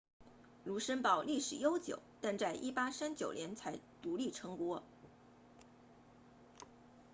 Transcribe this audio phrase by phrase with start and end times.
[0.63, 4.81] 卢森堡历史悠久但在1839年才独立成国